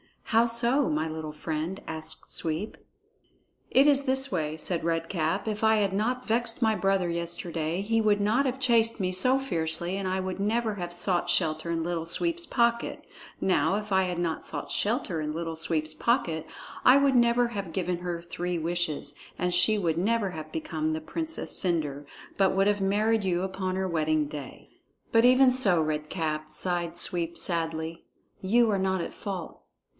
[0.23, 2.77] "How so, my little friend?" asked Sweep.
[3.69, 5.45] "It is this way," said Red Cap.
[5.47, 9.37] "If I had not vexed my brother yesterday, he would not have chased me so
[9.37, 13.03] fiercely, and I would never have sought shelter in Little Sweep's pocket.
[13.41, 16.47] Now, if I had not sought shelter in Little Sweep's pocket,
[16.85, 21.01] I would never have given her three wishes, and she would never have become the
[21.01, 22.05] Princess Cendre,
[22.37, 24.69] but would have married you upon her wedding day."
[25.11, 28.05] "But even so, Red Cap," sighed Sweep sadly,
[28.39, 29.59] "you are not at fault.